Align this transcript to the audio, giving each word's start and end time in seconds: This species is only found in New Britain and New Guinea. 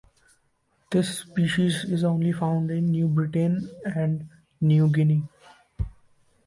This 0.89 1.19
species 1.19 1.83
is 1.83 2.03
only 2.03 2.31
found 2.31 2.71
in 2.71 2.87
New 2.87 3.07
Britain 3.07 3.69
and 3.85 4.27
New 4.59 4.89
Guinea. 4.89 5.27